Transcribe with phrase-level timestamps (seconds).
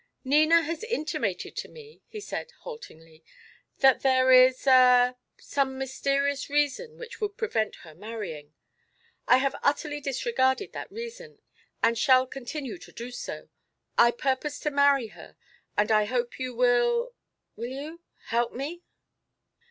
[0.23, 3.23] "Nina has intimated to me," he said, haltingly,
[3.81, 8.55] "that there is a some mysterious reason which would prevent her marrying.
[9.27, 11.39] I have utterly disregarded that reason,
[11.83, 13.49] and shall continue to do so.
[13.95, 15.35] I purpose to marry her,
[15.77, 17.13] and I hope you will
[17.55, 18.01] will you?
[18.29, 18.81] help me."